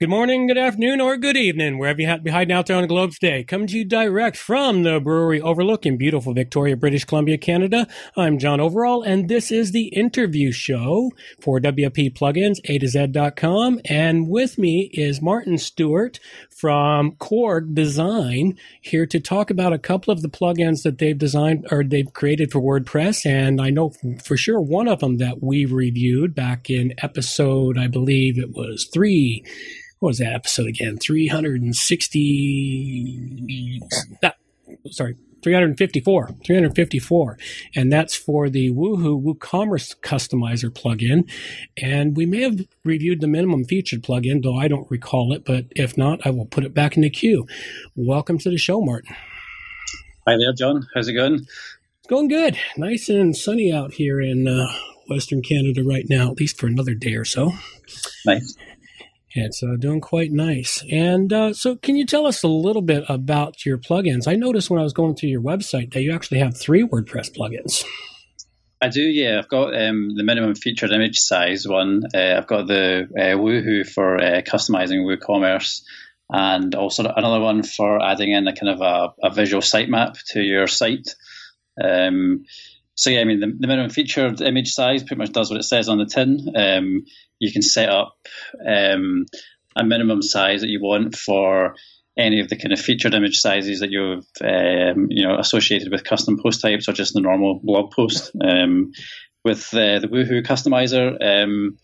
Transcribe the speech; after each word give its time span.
Good 0.00 0.10
morning, 0.10 0.48
good 0.48 0.58
afternoon, 0.58 1.00
or 1.00 1.16
good 1.16 1.36
evening, 1.36 1.78
wherever 1.78 2.00
you 2.00 2.08
happen 2.08 2.22
to 2.22 2.24
be 2.24 2.30
hiding 2.32 2.52
out 2.52 2.66
there 2.66 2.74
on 2.74 2.82
the 2.82 2.88
globe 2.88 3.12
today. 3.12 3.44
Coming 3.44 3.68
to 3.68 3.78
you 3.78 3.84
direct 3.84 4.36
from 4.36 4.82
the 4.82 4.98
brewery 4.98 5.40
Overlook 5.40 5.86
in 5.86 5.96
beautiful 5.96 6.34
Victoria, 6.34 6.76
British 6.76 7.04
Columbia, 7.04 7.38
Canada. 7.38 7.86
I'm 8.16 8.40
John 8.40 8.58
Overall, 8.58 9.02
and 9.02 9.28
this 9.28 9.52
is 9.52 9.70
the 9.70 9.86
interview 9.90 10.50
show 10.50 11.12
for 11.40 11.60
WP 11.60 12.12
Plugins, 12.12 12.58
A 12.64 12.78
to 12.78 12.88
Z.com. 12.88 13.80
And 13.88 14.28
with 14.28 14.58
me 14.58 14.90
is 14.92 15.22
Martin 15.22 15.58
Stewart 15.58 16.18
from 16.50 17.12
Corg 17.12 17.72
Design 17.72 18.58
here 18.80 19.06
to 19.06 19.20
talk 19.20 19.48
about 19.48 19.72
a 19.72 19.78
couple 19.78 20.12
of 20.12 20.22
the 20.22 20.28
plugins 20.28 20.82
that 20.82 20.98
they've 20.98 21.16
designed 21.16 21.68
or 21.70 21.84
they've 21.84 22.12
created 22.12 22.50
for 22.50 22.60
WordPress. 22.60 23.24
And 23.24 23.60
I 23.60 23.70
know 23.70 23.92
for 24.24 24.36
sure 24.36 24.60
one 24.60 24.88
of 24.88 24.98
them 24.98 25.18
that 25.18 25.40
we 25.40 25.66
reviewed 25.66 26.34
back 26.34 26.68
in 26.68 26.94
episode, 26.98 27.78
I 27.78 27.86
believe 27.86 28.40
it 28.40 28.50
was 28.56 28.90
three 28.92 29.44
what 30.04 30.10
was 30.10 30.18
that 30.18 30.34
episode 30.34 30.66
again? 30.66 30.98
360, 30.98 33.80
sorry, 34.90 35.16
354, 35.42 36.28
354. 36.44 37.38
And 37.74 37.90
that's 37.90 38.14
for 38.14 38.50
the 38.50 38.70
Woohoo 38.70 39.24
WooCommerce 39.24 39.96
Customizer 40.02 40.68
plugin. 40.68 41.26
And 41.82 42.18
we 42.18 42.26
may 42.26 42.42
have 42.42 42.60
reviewed 42.84 43.22
the 43.22 43.28
minimum 43.28 43.64
featured 43.64 44.02
plugin, 44.02 44.42
though 44.42 44.58
I 44.58 44.68
don't 44.68 44.90
recall 44.90 45.32
it. 45.32 45.46
But 45.46 45.68
if 45.70 45.96
not, 45.96 46.20
I 46.26 46.30
will 46.30 46.44
put 46.44 46.64
it 46.64 46.74
back 46.74 46.96
in 46.96 47.02
the 47.02 47.08
queue. 47.08 47.46
Welcome 47.96 48.36
to 48.40 48.50
the 48.50 48.58
show, 48.58 48.82
Martin. 48.82 49.16
Hi 50.28 50.36
there, 50.36 50.52
John. 50.52 50.86
How's 50.94 51.08
it 51.08 51.14
going? 51.14 51.36
It's 51.36 52.10
going 52.10 52.28
good. 52.28 52.58
Nice 52.76 53.08
and 53.08 53.34
sunny 53.34 53.72
out 53.72 53.94
here 53.94 54.20
in 54.20 54.48
uh, 54.48 54.66
Western 55.08 55.40
Canada 55.40 55.82
right 55.82 56.04
now, 56.10 56.30
at 56.30 56.38
least 56.38 56.60
for 56.60 56.66
another 56.66 56.92
day 56.92 57.14
or 57.14 57.24
so. 57.24 57.52
Nice. 58.26 58.54
It's 59.34 59.62
uh, 59.64 59.74
doing 59.76 60.00
quite 60.00 60.30
nice. 60.30 60.84
And 60.90 61.32
uh, 61.32 61.52
so, 61.54 61.74
can 61.74 61.96
you 61.96 62.06
tell 62.06 62.24
us 62.24 62.44
a 62.44 62.48
little 62.48 62.82
bit 62.82 63.04
about 63.08 63.66
your 63.66 63.78
plugins? 63.78 64.28
I 64.28 64.34
noticed 64.34 64.70
when 64.70 64.80
I 64.80 64.84
was 64.84 64.92
going 64.92 65.16
through 65.16 65.30
your 65.30 65.42
website 65.42 65.92
that 65.92 66.02
you 66.02 66.14
actually 66.14 66.38
have 66.38 66.56
three 66.56 66.86
WordPress 66.86 67.36
plugins. 67.36 67.84
I 68.80 68.88
do, 68.88 69.02
yeah. 69.02 69.38
I've 69.38 69.48
got 69.48 69.74
um, 69.74 70.14
the 70.14 70.22
minimum 70.22 70.54
featured 70.54 70.92
image 70.92 71.18
size 71.18 71.66
one. 71.66 72.02
Uh, 72.14 72.34
I've 72.36 72.46
got 72.46 72.68
the 72.68 73.08
uh, 73.16 73.36
Woohoo 73.36 73.88
for 73.88 74.18
uh, 74.18 74.42
customizing 74.42 75.04
WooCommerce, 75.04 75.82
and 76.30 76.74
also 76.74 77.04
another 77.04 77.40
one 77.40 77.62
for 77.62 78.00
adding 78.02 78.32
in 78.32 78.46
a 78.46 78.54
kind 78.54 78.68
of 78.68 78.80
a, 78.82 79.26
a 79.26 79.30
visual 79.34 79.62
sitemap 79.62 80.22
to 80.32 80.42
your 80.42 80.66
site. 80.66 81.14
Um, 81.82 82.44
so 82.94 83.10
yeah, 83.10 83.20
I 83.20 83.24
mean 83.24 83.40
the, 83.40 83.52
the, 83.58 83.66
minimum 83.66 83.90
featured 83.90 84.40
image 84.40 84.72
size 84.72 85.02
pretty 85.02 85.18
much 85.18 85.32
does 85.32 85.50
what 85.50 85.58
it 85.58 85.64
says 85.64 85.88
on 85.88 85.98
the 85.98 86.06
tin. 86.06 86.52
Um, 86.54 87.04
you 87.38 87.52
can 87.52 87.62
set 87.62 87.88
up 87.88 88.16
um, 88.66 89.26
a 89.76 89.84
minimum 89.84 90.22
size 90.22 90.60
that 90.60 90.68
you 90.68 90.80
want 90.80 91.16
for 91.16 91.74
any 92.16 92.40
of 92.40 92.48
the 92.48 92.56
kind 92.56 92.72
of 92.72 92.80
featured 92.80 93.14
image 93.14 93.38
sizes 93.38 93.80
that 93.80 93.90
you've 93.90 94.24
um, 94.40 95.08
you 95.10 95.26
know 95.26 95.38
associated 95.38 95.90
with 95.90 96.04
custom 96.04 96.38
post 96.40 96.60
types 96.60 96.88
or 96.88 96.92
just 96.92 97.14
the 97.14 97.20
normal 97.20 97.60
blog 97.62 97.90
post. 97.92 98.30
Um, 98.42 98.92
with 99.44 99.74
uh, 99.74 99.98
the 99.98 100.08
Woohoo 100.08 100.42
customizer, 100.42 101.18
um, 101.20 101.76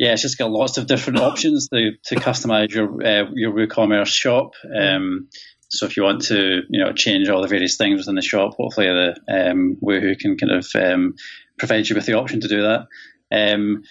yeah, 0.00 0.12
it's 0.12 0.22
just 0.22 0.38
got 0.38 0.50
lots 0.50 0.78
of 0.78 0.86
different 0.86 1.20
options 1.20 1.68
to, 1.68 1.92
to 2.06 2.14
customize 2.16 2.70
your 2.70 2.88
uh, 3.06 3.30
your 3.34 3.52
WooCommerce 3.52 4.06
shop. 4.06 4.54
Um, 4.64 5.28
so 5.70 5.86
if 5.86 5.96
you 5.96 6.02
want 6.02 6.22
to, 6.22 6.62
you 6.68 6.84
know, 6.84 6.92
change 6.92 7.28
all 7.28 7.42
the 7.42 7.48
various 7.48 7.76
things 7.76 7.98
within 7.98 8.16
the 8.16 8.22
shop, 8.22 8.54
hopefully 8.56 8.86
the 8.86 9.50
um, 9.50 9.76
Woohoo 9.80 10.18
can 10.18 10.36
kind 10.36 10.52
of 10.52 10.66
um, 10.74 11.14
provide 11.58 11.88
you 11.88 11.94
with 11.94 12.06
the 12.06 12.14
option 12.14 12.40
to 12.40 12.48
do 12.48 12.62
that. 12.62 12.86
Um, 13.30 13.84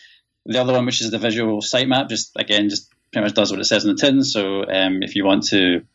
the 0.45 0.59
other 0.59 0.73
one, 0.73 0.85
which 0.85 1.01
is 1.01 1.09
the 1.09 1.17
visual 1.17 1.61
sitemap, 1.61 2.09
just 2.09 2.31
again, 2.35 2.69
just 2.69 2.91
pretty 3.11 3.25
much 3.25 3.33
does 3.33 3.51
what 3.51 3.61
it 3.61 3.65
says 3.65 3.85
in 3.85 3.95
the 3.95 4.01
tin. 4.01 4.23
So 4.23 4.63
um, 4.63 5.01
if 5.03 5.15
you 5.15 5.23
want 5.23 5.43
to 5.47 5.85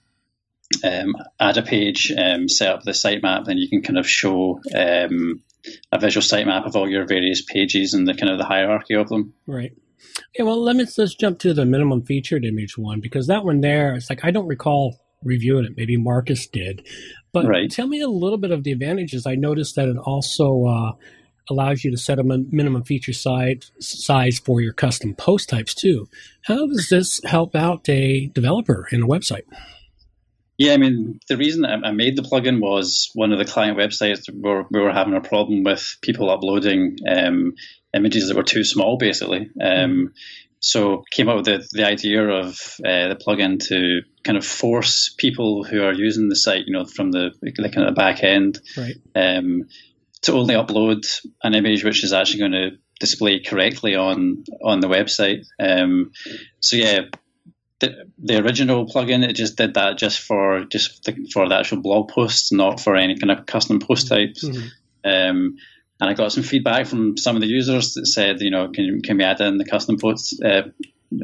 um, 0.83 1.17
add 1.39 1.59
a 1.59 1.63
page, 1.63 2.11
um, 2.17 2.49
set 2.49 2.71
up 2.71 2.83
the 2.83 2.93
sitemap, 2.93 3.45
then 3.45 3.59
you 3.59 3.69
can 3.69 3.83
kind 3.83 3.99
of 3.99 4.09
show 4.09 4.61
a 4.73 5.99
visual 5.99 6.23
sitemap 6.23 6.67
of 6.67 6.77
all 6.77 6.89
your 6.89 7.07
various 7.07 7.43
pages 7.43 7.93
and 7.93 8.09
the 8.09 8.15
kind 8.15 8.33
of 8.33 8.39
the 8.39 8.45
hierarchy 8.45 8.95
of 8.95 9.11
them. 9.11 9.35
Right. 9.47 9.73
Okay, 10.35 10.45
well, 10.45 10.63
let 10.63 10.77
me 10.77 10.87
just 10.87 11.21
jump 11.21 11.39
to 11.41 11.53
the 11.53 11.67
minimum 11.67 12.03
featured 12.03 12.45
image 12.45 12.79
one 12.79 13.01
because 13.01 13.27
that 13.27 13.45
one 13.45 13.61
there, 13.61 13.95
it's 13.95 14.09
like 14.09 14.25
I 14.25 14.31
don't 14.31 14.47
recall 14.47 15.04
reviewing 15.25 15.65
it. 15.65 15.73
Maybe 15.77 15.97
Marcus 15.97 16.47
did, 16.47 16.87
but 17.33 17.47
right. 17.47 17.71
tell 17.71 17.87
me 17.87 18.01
a 18.01 18.09
little 18.09 18.39
bit 18.39 18.51
of 18.51 18.65
the 18.65 18.73
advantages. 18.73 19.27
I 19.27 19.35
noticed 19.35 19.77
that 19.77 19.89
it 19.89 19.97
also 19.97 20.65
uh, 20.67 20.93
allows 21.51 21.85
you 21.85 21.91
to 21.91 21.97
set 21.97 22.19
a 22.19 22.25
minimum 22.25 22.85
feature 22.85 23.13
size, 23.13 23.71
size 23.81 24.39
for 24.39 24.61
your 24.61 24.73
custom 24.73 25.15
post 25.15 25.49
types 25.49 25.75
too. 25.75 26.09
How 26.43 26.67
does 26.67 26.89
this 26.91 27.21
help 27.25 27.55
out 27.55 27.89
a 27.89 28.27
developer 28.29 28.87
in 28.91 29.03
a 29.03 29.07
website? 29.07 29.45
Yeah, 30.57 30.75
I 30.75 30.77
mean, 30.77 31.19
the 31.29 31.37
reason 31.37 31.65
I 31.65 31.91
made 31.91 32.17
the 32.17 32.23
plugin 32.23 32.61
was 32.61 33.11
one 33.15 33.33
of 33.33 33.41
the 33.41 33.45
client 33.45 33.77
websites 33.77 34.33
where 34.33 34.65
we 34.71 34.81
were 34.81 34.93
having 34.93 35.15
a 35.15 35.21
problem 35.21 35.65
with 35.65 35.97
people 36.01 36.31
uploading 36.31 36.97
um, 37.09 37.55
images 37.93 38.29
that 38.29 38.37
were 38.37 38.45
too 38.45 38.63
small, 38.63 38.97
basically. 38.97 39.51
Um, 39.61 40.13
so 40.65 41.05
came 41.11 41.29
up 41.29 41.37
with 41.37 41.45
the, 41.45 41.69
the 41.73 41.87
idea 41.87 42.27
of 42.27 42.55
uh, 42.83 43.09
the 43.09 43.21
plugin 43.21 43.63
to 43.69 44.01
kind 44.23 44.39
of 44.39 44.47
force 44.47 45.15
people 45.19 45.63
who 45.63 45.85
are 45.85 45.93
using 45.93 46.31
the 46.31 46.37
site, 46.37 46.65
you 46.67 46.73
know, 46.73 46.87
from 46.87 47.13
the, 47.13 47.33
the 47.43 47.53
kind 47.53 47.87
of 47.87 47.95
back 47.95 48.25
end, 48.25 48.63
right. 48.75 48.95
um, 49.15 49.65
to 50.23 50.33
only 50.33 50.55
upload 50.55 51.05
an 51.43 51.55
image 51.55 51.85
which 51.85 52.03
is 52.03 52.15
actually 52.15 52.39
going 52.39 52.53
to 52.53 52.71
display 52.99 53.41
correctly 53.41 53.95
on 53.95 54.45
on 54.63 54.81
the 54.81 54.89
website. 54.89 55.45
Um, 55.61 56.13
so 56.61 56.77
yeah, 56.77 57.01
the, 57.81 58.07
the, 58.17 58.43
original 58.43 58.87
plugin 58.87 59.23
it 59.23 59.35
just 59.35 59.59
did 59.59 59.75
that 59.75 59.99
just 59.99 60.21
for 60.21 60.65
just 60.65 61.05
the, 61.05 61.29
for 61.31 61.47
the 61.47 61.57
actual 61.57 61.83
blog 61.83 62.09
posts, 62.09 62.53
not 62.53 62.81
for 62.81 62.97
any 62.97 63.19
kind 63.19 63.31
of 63.31 63.45
custom 63.45 63.81
post 63.81 64.09
types. 64.09 64.43
Mm-hmm. 64.43 64.71
Um, 65.05 65.57
and 66.05 66.11
I 66.11 66.15
got 66.15 66.33
some 66.33 66.43
feedback 66.43 66.87
from 66.87 67.17
some 67.17 67.35
of 67.35 67.41
the 67.41 67.49
users 67.49 67.95
that 67.95 68.07
said, 68.07 68.43
you 68.43 68.51
know, 68.51 68.69
can 68.69 69.01
can 69.01 69.17
we 69.17 69.25
add 69.25 69.41
in 69.41 69.57
the 69.57 69.65
custom 69.65 69.99
posts? 69.99 70.39
Uh, 70.39 70.69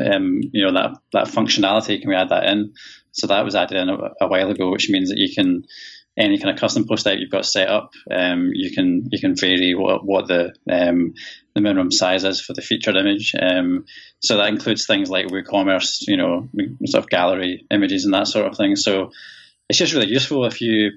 um, 0.02 0.40
you 0.52 0.64
know 0.64 0.72
that 0.72 0.96
that 1.12 1.26
functionality. 1.26 2.00
Can 2.00 2.08
we 2.08 2.16
add 2.16 2.30
that 2.30 2.44
in? 2.44 2.72
So 3.12 3.26
that 3.26 3.44
was 3.44 3.54
added 3.54 3.76
in 3.76 3.90
a, 3.90 3.98
a 4.22 4.28
while 4.28 4.50
ago, 4.50 4.70
which 4.70 4.88
means 4.88 5.10
that 5.10 5.18
you 5.18 5.34
can 5.34 5.64
any 6.16 6.38
kind 6.38 6.54
of 6.54 6.58
custom 6.58 6.86
post 6.86 7.04
type 7.04 7.18
you've 7.20 7.30
got 7.30 7.44
set 7.44 7.68
up, 7.68 7.92
um, 8.10 8.52
you 8.54 8.70
can 8.70 9.08
you 9.10 9.20
can 9.20 9.36
vary 9.36 9.74
what, 9.74 10.04
what 10.04 10.28
the 10.28 10.54
um, 10.70 11.12
the 11.54 11.60
minimum 11.60 11.92
size 11.92 12.24
is 12.24 12.40
for 12.40 12.54
the 12.54 12.62
featured 12.62 12.96
image. 12.96 13.34
Um, 13.38 13.84
so 14.20 14.38
that 14.38 14.48
includes 14.48 14.86
things 14.86 15.10
like 15.10 15.26
WooCommerce, 15.26 16.06
you 16.08 16.16
know, 16.16 16.48
sort 16.86 17.04
of 17.04 17.10
gallery 17.10 17.66
images 17.70 18.06
and 18.06 18.14
that 18.14 18.28
sort 18.28 18.46
of 18.46 18.56
thing. 18.56 18.76
So 18.76 19.12
it's 19.68 19.78
just 19.78 19.92
really 19.92 20.08
useful 20.08 20.46
if 20.46 20.62
you 20.62 20.92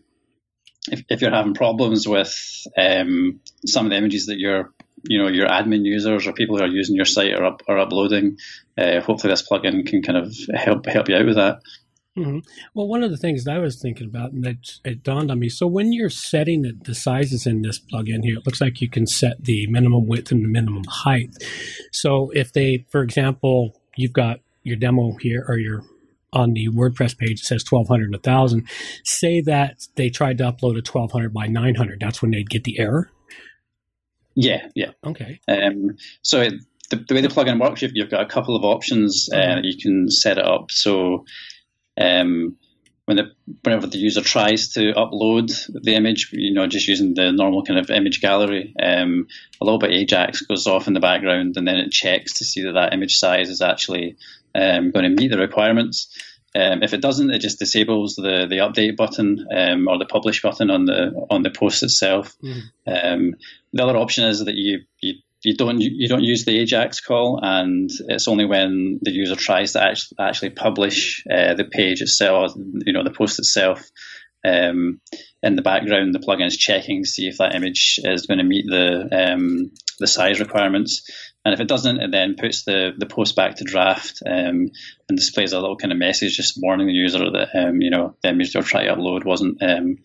if, 0.91 1.03
if 1.09 1.21
you're 1.21 1.31
having 1.31 1.53
problems 1.53 2.07
with 2.07 2.67
um, 2.77 3.39
some 3.65 3.85
of 3.85 3.91
the 3.91 3.97
images 3.97 4.27
that 4.27 4.39
your 4.39 4.73
you 5.03 5.21
know 5.21 5.27
your 5.27 5.47
admin 5.47 5.83
users 5.83 6.25
or 6.25 6.33
people 6.33 6.57
who 6.57 6.63
are 6.63 6.67
using 6.67 6.95
your 6.95 7.05
site 7.05 7.33
are 7.33 7.45
up, 7.45 7.61
are 7.67 7.77
uploading. 7.77 8.37
Uh, 8.77 9.01
hopefully, 9.01 9.31
this 9.31 9.47
plugin 9.47 9.85
can 9.85 10.01
kind 10.01 10.17
of 10.17 10.35
help 10.55 10.85
help 10.85 11.09
you 11.09 11.15
out 11.15 11.25
with 11.25 11.35
that. 11.35 11.59
Mm-hmm. 12.17 12.39
Well, 12.75 12.87
one 12.87 13.03
of 13.03 13.09
the 13.09 13.17
things 13.17 13.43
that 13.43 13.55
I 13.55 13.59
was 13.59 13.81
thinking 13.81 14.07
about, 14.07 14.33
and 14.33 14.43
that 14.43 14.79
it 14.85 15.03
dawned 15.03 15.31
on 15.31 15.39
me. 15.39 15.49
So 15.49 15.65
when 15.65 15.91
you're 15.91 16.11
setting 16.11 16.61
the, 16.61 16.73
the 16.79 16.93
sizes 16.93 17.47
in 17.47 17.63
this 17.63 17.79
plugin 17.79 18.23
here, 18.23 18.37
it 18.37 18.45
looks 18.45 18.61
like 18.61 18.81
you 18.81 18.89
can 18.89 19.07
set 19.07 19.43
the 19.43 19.65
minimum 19.67 20.05
width 20.05 20.31
and 20.31 20.43
the 20.43 20.47
minimum 20.47 20.83
height. 20.87 21.31
So 21.91 22.29
if 22.35 22.53
they, 22.53 22.85
for 22.89 23.01
example, 23.01 23.81
you've 23.95 24.13
got 24.13 24.41
your 24.61 24.75
demo 24.75 25.15
here 25.21 25.43
or 25.47 25.57
your 25.57 25.81
on 26.33 26.53
the 26.53 26.69
WordPress 26.69 27.17
page 27.17 27.39
it 27.39 27.45
says 27.45 27.65
1200 27.67 28.05
and 28.05 28.13
1000. 28.13 28.67
Say 29.03 29.41
that 29.41 29.87
they 29.95 30.09
tried 30.09 30.37
to 30.39 30.45
upload 30.45 30.73
a 30.73 30.83
1200 30.83 31.33
by 31.33 31.47
900. 31.47 31.99
That's 31.99 32.21
when 32.21 32.31
they'd 32.31 32.49
get 32.49 32.63
the 32.63 32.79
error. 32.79 33.09
Yeah, 34.35 34.67
yeah. 34.75 34.91
Okay. 35.05 35.39
Um, 35.47 35.97
so 36.21 36.41
it, 36.41 36.53
the, 36.89 36.97
the, 37.07 37.15
way 37.15 37.21
the 37.21 37.27
plugin 37.27 37.61
works, 37.61 37.81
you've, 37.81 37.91
you've 37.93 38.09
got 38.09 38.23
a 38.23 38.29
couple 38.29 38.55
of 38.55 38.63
options 38.63 39.29
uh, 39.31 39.37
mm-hmm. 39.37 39.63
you 39.63 39.77
can 39.77 40.09
set 40.09 40.37
it 40.37 40.45
up. 40.45 40.71
So 40.71 41.25
um, 41.99 42.57
when 43.05 43.17
the, 43.17 43.31
whenever 43.63 43.87
the 43.87 43.97
user 43.97 44.21
tries 44.21 44.69
to 44.73 44.93
upload 44.93 45.51
the 45.83 45.95
image, 45.95 46.29
you 46.31 46.53
know, 46.53 46.67
just 46.67 46.87
using 46.87 47.13
the 47.13 47.31
normal 47.31 47.63
kind 47.63 47.79
of 47.79 47.89
image 47.89 48.21
gallery, 48.21 48.73
um, 48.81 49.27
a 49.59 49.65
little 49.65 49.79
bit 49.79 49.91
Ajax 49.91 50.41
goes 50.41 50.67
off 50.67 50.87
in 50.87 50.93
the 50.93 50.99
background, 50.99 51.57
and 51.57 51.67
then 51.67 51.77
it 51.77 51.91
checks 51.91 52.35
to 52.35 52.45
see 52.45 52.63
that 52.63 52.73
that 52.73 52.93
image 52.93 53.17
size 53.17 53.49
is 53.49 53.61
actually 53.61 54.15
um, 54.55 54.91
going 54.91 55.03
to 55.03 55.21
meet 55.21 55.31
the 55.31 55.37
requirements. 55.37 56.07
Um, 56.55 56.83
if 56.83 56.93
it 56.93 57.01
doesn't, 57.01 57.31
it 57.31 57.39
just 57.39 57.59
disables 57.59 58.15
the, 58.15 58.45
the 58.47 58.57
update 58.57 58.95
button 58.95 59.47
um, 59.51 59.87
or 59.87 59.97
the 59.97 60.05
publish 60.05 60.41
button 60.41 60.69
on 60.69 60.85
the 60.85 61.25
on 61.29 61.41
the 61.41 61.49
post 61.49 61.81
itself. 61.81 62.35
Mm. 62.87 63.31
the 63.73 63.83
other 63.83 63.97
option 63.97 64.25
is 64.25 64.45
that 64.45 64.53
you, 64.53 64.81
you 65.01 65.15
you 65.43 65.55
don't 65.55 65.79
you 65.81 66.07
don't 66.07 66.23
use 66.23 66.45
the 66.45 66.57
Ajax 66.59 67.01
call, 67.01 67.39
and 67.41 67.89
it's 68.07 68.27
only 68.27 68.45
when 68.45 68.99
the 69.01 69.11
user 69.11 69.35
tries 69.35 69.73
to 69.73 69.83
actually 69.83 70.17
actually 70.19 70.49
publish 70.51 71.23
uh, 71.29 71.53
the 71.55 71.65
page 71.65 72.01
itself, 72.01 72.53
you 72.55 72.93
know, 72.93 73.03
the 73.03 73.11
post 73.11 73.39
itself. 73.39 73.83
Um, 74.45 74.99
in 75.41 75.55
the 75.55 75.61
background, 75.61 76.13
the 76.13 76.19
plugin 76.19 76.47
is 76.47 76.57
checking 76.57 77.03
to 77.03 77.09
see 77.09 77.27
if 77.27 77.37
that 77.37 77.55
image 77.55 77.99
is 78.03 78.25
going 78.25 78.39
to 78.39 78.43
meet 78.43 78.65
the 78.67 79.09
um, 79.11 79.71
the 79.99 80.07
size 80.07 80.39
requirements. 80.39 81.09
And 81.45 81.53
if 81.53 81.59
it 81.59 81.67
doesn't, 81.67 81.99
it 81.99 82.11
then 82.11 82.35
puts 82.39 82.63
the, 82.63 82.91
the 82.97 83.05
post 83.05 83.35
back 83.35 83.55
to 83.55 83.65
draft 83.65 84.21
um, 84.25 84.69
and 85.09 85.17
displays 85.17 85.51
a 85.51 85.59
little 85.59 85.75
kind 85.75 85.91
of 85.91 85.97
message 85.97 86.37
just 86.37 86.57
warning 86.61 86.87
the 86.87 86.93
user 86.93 87.29
that 87.31 87.49
um, 87.53 87.81
you 87.81 87.89
know 87.89 88.15
the 88.21 88.29
image 88.29 88.53
they're 88.53 88.61
trying 88.61 88.87
to 88.87 88.95
upload 88.95 89.25
wasn't 89.25 89.61
um, 89.61 89.97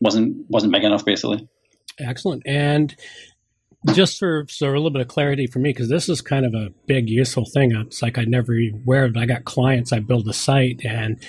wasn't 0.00 0.44
wasn't 0.48 0.72
big 0.72 0.84
enough, 0.84 1.04
basically. 1.04 1.48
Excellent. 1.98 2.42
And 2.44 2.94
just 3.92 4.18
for 4.18 4.46
so 4.48 4.66
a 4.66 4.72
little 4.72 4.90
bit 4.90 5.02
of 5.02 5.08
clarity 5.08 5.46
for 5.46 5.58
me, 5.58 5.70
because 5.70 5.88
this 5.88 6.08
is 6.08 6.20
kind 6.20 6.44
of 6.44 6.54
a 6.54 6.70
big 6.86 7.08
useful 7.08 7.46
thing. 7.46 7.74
It's 7.74 8.02
like 8.02 8.18
I 8.18 8.24
never 8.24 8.54
aware 8.54 9.04
of. 9.04 9.16
I 9.16 9.26
got 9.26 9.44
clients. 9.44 9.92
I 9.92 10.00
build 10.00 10.28
a 10.28 10.32
site, 10.32 10.84
and 10.84 11.22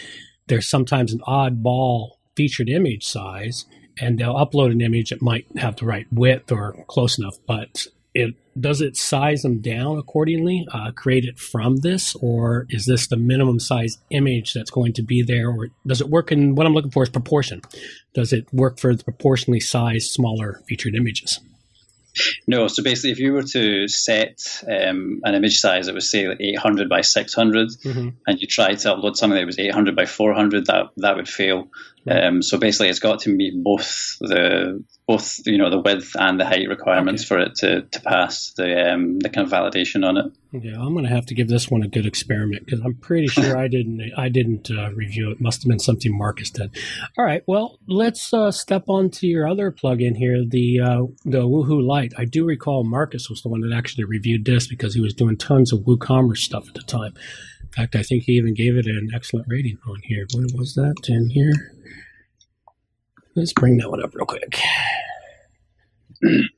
there's 0.47 0.69
sometimes 0.69 1.13
an 1.13 1.21
oddball 1.27 2.11
featured 2.35 2.69
image 2.69 3.05
size, 3.05 3.65
and 3.99 4.17
they'll 4.17 4.35
upload 4.35 4.71
an 4.71 4.81
image 4.81 5.09
that 5.09 5.21
might 5.21 5.45
have 5.57 5.77
the 5.77 5.85
right 5.85 6.07
width 6.11 6.51
or 6.51 6.83
close 6.87 7.17
enough, 7.17 7.37
but 7.47 7.87
it 8.15 8.33
does 8.59 8.79
it 8.79 8.95
size 8.95 9.41
them 9.41 9.59
down 9.59 9.97
accordingly, 9.97 10.65
uh, 10.73 10.91
create 10.91 11.25
it 11.25 11.37
from 11.37 11.77
this, 11.77 12.15
or 12.15 12.65
is 12.69 12.85
this 12.85 13.07
the 13.07 13.17
minimum 13.17 13.59
size 13.59 13.97
image 14.09 14.53
that's 14.53 14.71
going 14.71 14.93
to 14.93 15.03
be 15.03 15.21
there, 15.21 15.49
or 15.49 15.67
does 15.85 15.99
it 15.99 16.09
work 16.09 16.31
in 16.31 16.55
what 16.55 16.65
I'm 16.65 16.73
looking 16.73 16.91
for 16.91 17.03
is 17.03 17.09
proportion? 17.09 17.61
Does 18.13 18.31
it 18.31 18.47
work 18.53 18.79
for 18.79 18.95
the 18.95 19.03
proportionally 19.03 19.59
sized 19.59 20.11
smaller 20.11 20.61
featured 20.67 20.95
images? 20.95 21.41
No, 22.47 22.69
so 22.69 22.81
basically, 22.81 23.11
if 23.11 23.19
you 23.19 23.33
were 23.33 23.43
to 23.43 23.89
set 23.89 24.39
um, 24.67 25.19
an 25.25 25.35
image 25.35 25.59
size 25.59 25.87
that 25.87 25.95
was 25.95 26.09
say 26.09 26.29
like 26.29 26.39
800 26.39 26.87
by 26.87 27.01
600, 27.01 27.69
mm-hmm. 27.83 28.09
and 28.25 28.41
you 28.41 28.47
tried 28.47 28.79
to 28.79 28.95
upload 28.95 29.17
something 29.17 29.37
that 29.37 29.45
was 29.45 29.59
800 29.59 29.97
by 29.97 30.05
400, 30.05 30.67
that 30.67 30.91
that 30.97 31.17
would 31.17 31.27
fail. 31.27 31.67
Um, 32.09 32.41
so 32.41 32.57
basically, 32.57 32.89
it's 32.89 32.99
got 32.99 33.19
to 33.21 33.29
meet 33.29 33.63
both 33.63 34.17
the 34.19 34.83
both 35.07 35.39
you 35.45 35.57
know 35.57 35.69
the 35.69 35.79
width 35.79 36.15
and 36.15 36.39
the 36.39 36.45
height 36.45 36.67
requirements 36.67 37.23
okay. 37.23 37.27
for 37.27 37.39
it 37.39 37.55
to, 37.55 37.81
to 37.81 38.01
pass 38.01 38.53
the 38.57 38.93
um, 38.93 39.19
the 39.19 39.29
kind 39.29 39.45
of 39.45 39.51
validation 39.51 40.07
on 40.07 40.17
it. 40.17 40.25
Yeah, 40.51 40.79
I'm 40.79 40.93
going 40.93 41.03
to 41.03 41.09
have 41.09 41.25
to 41.27 41.35
give 41.35 41.47
this 41.47 41.69
one 41.69 41.83
a 41.83 41.87
good 41.87 42.05
experiment 42.05 42.65
because 42.65 42.79
I'm 42.81 42.95
pretty 42.95 43.27
sure 43.27 43.57
I 43.57 43.67
didn't 43.67 44.11
I 44.17 44.29
didn't 44.29 44.69
uh, 44.69 44.91
review 44.93 45.31
it. 45.31 45.41
Must 45.41 45.63
have 45.63 45.69
been 45.69 45.79
something 45.79 46.15
Marcus 46.15 46.51
did. 46.51 46.75
All 47.17 47.25
right, 47.25 47.43
well 47.47 47.79
let's 47.87 48.33
uh, 48.33 48.51
step 48.51 48.83
on 48.87 49.09
to 49.11 49.27
your 49.27 49.47
other 49.47 49.71
plugin 49.71 50.15
here, 50.15 50.43
the 50.47 50.79
uh, 50.79 51.01
the 51.23 51.43
Woohoo 51.43 51.85
Lite. 51.85 52.13
I 52.17 52.25
do 52.25 52.45
recall 52.45 52.83
Marcus 52.83 53.29
was 53.29 53.41
the 53.41 53.49
one 53.49 53.61
that 53.61 53.75
actually 53.75 54.03
reviewed 54.03 54.45
this 54.45 54.67
because 54.67 54.93
he 54.93 55.01
was 55.01 55.13
doing 55.13 55.37
tons 55.37 55.73
of 55.73 55.81
WooCommerce 55.81 56.37
stuff 56.37 56.67
at 56.67 56.75
the 56.75 56.81
time. 56.81 57.13
In 57.65 57.83
fact, 57.83 57.95
I 57.95 58.03
think 58.03 58.23
he 58.23 58.33
even 58.33 58.53
gave 58.53 58.77
it 58.77 58.85
an 58.85 59.09
excellent 59.13 59.47
rating 59.49 59.79
on 59.87 59.99
here. 60.03 60.25
What 60.33 60.53
was 60.57 60.75
that 60.75 60.95
in 61.09 61.29
here? 61.29 61.51
Let's 63.35 63.53
bring 63.53 63.77
that 63.77 63.89
one 63.89 64.03
up 64.03 64.15
real 64.15 64.25
quick. 64.25 64.59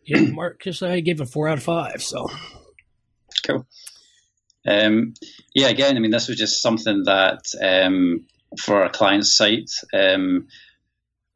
yeah, 0.05 0.21
Marcus, 0.31 0.83
I 0.83 0.99
gave 0.99 1.21
it 1.21 1.29
four 1.29 1.47
out 1.47 1.57
of 1.57 1.63
five. 1.63 2.03
So 2.03 2.27
cool. 3.45 3.65
Um, 4.65 5.13
yeah, 5.55 5.69
again, 5.69 5.95
I 5.95 5.99
mean, 5.99 6.11
this 6.11 6.27
was 6.27 6.37
just 6.37 6.61
something 6.61 7.03
that 7.05 7.39
um, 7.61 8.25
for 8.59 8.83
a 8.83 8.89
client's 8.89 9.35
site, 9.35 9.71
um, 9.93 10.47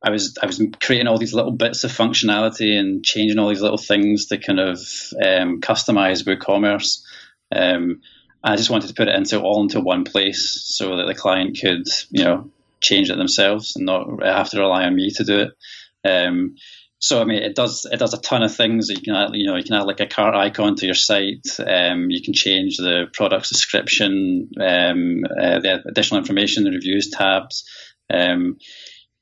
I 0.03 0.09
was 0.11 0.37
I 0.41 0.47
was 0.47 0.61
creating 0.81 1.07
all 1.07 1.17
these 1.17 1.33
little 1.33 1.51
bits 1.51 1.83
of 1.83 1.91
functionality 1.91 2.77
and 2.77 3.03
changing 3.03 3.39
all 3.39 3.49
these 3.49 3.61
little 3.61 3.77
things 3.77 4.27
to 4.27 4.37
kind 4.37 4.59
of 4.59 4.79
um, 5.23 5.61
customize 5.61 6.23
WooCommerce. 6.23 7.01
Um, 7.51 8.01
I 8.43 8.55
just 8.55 8.69
wanted 8.69 8.87
to 8.87 8.93
put 8.93 9.07
it 9.07 9.15
into 9.15 9.39
all 9.39 9.61
into 9.61 9.79
one 9.79 10.03
place 10.03 10.61
so 10.65 10.97
that 10.97 11.07
the 11.07 11.15
client 11.15 11.59
could, 11.61 11.87
you 12.09 12.23
know, 12.23 12.49
change 12.81 13.09
it 13.09 13.17
themselves 13.17 13.75
and 13.75 13.85
not 13.85 14.23
have 14.23 14.49
to 14.49 14.59
rely 14.59 14.85
on 14.85 14.95
me 14.95 15.11
to 15.11 15.23
do 15.23 15.39
it. 15.41 15.51
Um, 16.03 16.55
so 17.01 17.19
I 17.19 17.25
mean, 17.25 17.41
it 17.41 17.55
does 17.55 17.87
it 17.91 17.97
does 17.97 18.13
a 18.13 18.21
ton 18.21 18.43
of 18.43 18.55
things. 18.55 18.89
You 18.89 19.01
can 19.01 19.15
add, 19.15 19.29
you 19.33 19.47
know 19.47 19.55
you 19.55 19.63
can 19.63 19.73
add 19.73 19.87
like 19.87 19.99
a 19.99 20.07
cart 20.07 20.35
icon 20.35 20.75
to 20.75 20.85
your 20.85 20.95
site. 20.95 21.47
Um, 21.59 22.11
you 22.11 22.21
can 22.21 22.33
change 22.33 22.77
the 22.77 23.05
product's 23.11 23.49
description, 23.49 24.49
um, 24.59 25.23
uh, 25.25 25.59
the 25.59 25.81
additional 25.87 26.19
information, 26.19 26.63
the 26.63 26.71
reviews 26.71 27.09
tabs. 27.09 27.67
Um, 28.11 28.57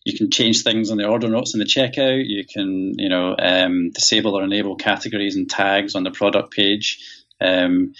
you 0.03 0.17
can 0.17 0.29
change 0.29 0.63
things 0.63 0.91
on 0.91 0.97
the 0.97 1.07
order 1.07 1.29
notes 1.29 1.53
in 1.53 1.59
the 1.59 1.65
checkout. 1.65 2.23
You 2.25 2.43
can 2.45 2.95
you 2.97 3.07
know 3.07 3.35
um, 3.39 3.91
disable 3.91 4.37
or 4.37 4.43
enable 4.43 4.75
categories 4.75 5.37
and 5.37 5.49
tags 5.49 5.95
on 5.95 6.03
the 6.03 6.11
product 6.11 6.51
page. 6.53 6.99
Um, 7.39 7.93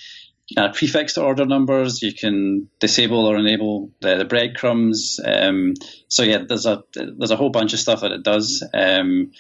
uh, 0.58 0.72
prefix 0.72 1.14
to 1.14 1.24
order 1.24 1.46
numbers. 1.46 2.02
You 2.02 2.14
can 2.14 2.70
disable 2.80 3.26
or 3.26 3.38
enable 3.38 3.92
the, 4.02 4.18
the 4.18 4.26
breadcrumbs. 4.26 5.20
Um, 5.24 5.74
so 6.08 6.24
yeah, 6.24 6.44
there's 6.48 6.66
a 6.66 6.84
there's 6.94 7.32
a 7.32 7.36
whole 7.36 7.52
bunch 7.52 7.74
of 7.74 7.80
stuff 7.80 8.02
that 8.02 8.12
it 8.12 8.24
does. 8.24 8.64
Um, 8.74 9.32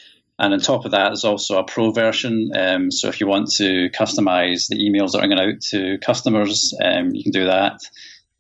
and 0.41 0.53
on 0.53 0.59
top 0.59 0.85
of 0.85 0.91
that, 0.91 1.09
there's 1.09 1.25
also 1.25 1.59
a 1.59 1.65
pro 1.65 1.91
version. 1.91 2.51
Um, 2.56 2.91
so 2.91 3.09
if 3.09 3.19
you 3.19 3.27
want 3.27 3.51
to 3.57 3.89
customize 3.89 4.67
the 4.69 4.77
emails 4.77 5.11
that 5.11 5.19
are 5.19 5.27
going 5.27 5.38
out 5.56 5.61
to 5.71 5.97
customers, 6.00 6.73
um, 6.81 7.09
you 7.13 7.23
can 7.23 7.33
do 7.33 7.45
that. 7.45 7.79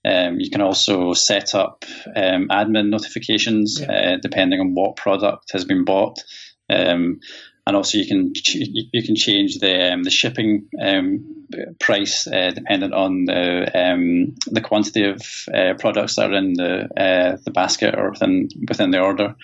Um, 0.05 0.39
you 0.39 0.49
can 0.49 0.61
also 0.61 1.11
set 1.13 1.53
up 1.53 1.83
um, 2.15 2.47
admin 2.47 2.89
notifications 2.89 3.79
yeah. 3.81 3.91
uh, 3.91 4.17
depending 4.21 4.61
on 4.61 4.73
what 4.73 4.95
product 4.95 5.51
has 5.51 5.65
been 5.65 5.83
bought. 5.83 6.19
Um, 6.69 7.19
and 7.69 7.77
also 7.77 7.99
you 7.99 8.07
can 8.07 8.33
you 8.55 9.03
can 9.03 9.15
change 9.15 9.59
the 9.59 9.93
um, 9.93 10.01
the 10.01 10.09
shipping 10.09 10.67
um, 10.81 11.45
price 11.79 12.25
uh, 12.25 12.49
dependent 12.49 12.95
on 12.95 13.25
the 13.25 13.69
um, 13.75 14.33
the 14.47 14.61
quantity 14.61 15.05
of 15.05 15.21
uh, 15.53 15.75
products 15.77 16.15
that 16.15 16.31
are 16.31 16.35
in 16.35 16.53
the 16.53 16.89
uh, 16.97 17.37
the 17.45 17.51
basket 17.51 17.93
or 17.95 18.09
within 18.09 18.49
within 18.67 18.89
the 18.89 18.99
order. 18.99 19.35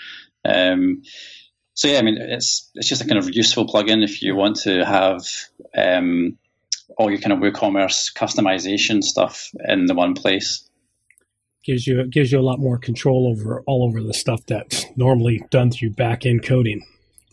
Um, 0.44 1.04
so 1.76 1.88
yeah, 1.88 2.00
I 2.00 2.02
mean 2.02 2.18
it's 2.20 2.72
it's 2.74 2.90
just 2.90 3.04
a 3.04 3.08
kind 3.08 3.20
of 3.20 3.30
useful 3.32 3.68
plugin 3.68 4.04
if 4.04 4.24
you 4.24 4.36
want 4.36 4.56
to 4.62 4.84
have 4.84 5.22
um, 5.78 6.40
all 6.98 7.12
your 7.12 7.22
kind 7.22 7.34
of 7.34 7.40
WooCommerce 7.40 8.12
customization 8.12 9.04
stuff 9.04 9.52
in 9.68 9.86
the 9.86 9.94
one 9.94 10.16
place 10.16 10.68
gives 11.64 11.86
you 11.86 12.08
gives 12.08 12.32
you 12.32 12.40
a 12.40 12.42
lot 12.50 12.58
more 12.58 12.80
control 12.80 13.28
over 13.28 13.62
all 13.68 13.84
over 13.84 14.02
the 14.02 14.16
stuff 14.16 14.42
that's 14.48 14.84
normally 14.96 15.44
done 15.52 15.70
through 15.70 15.92
back 15.92 16.26
end 16.26 16.44
coding. 16.44 16.84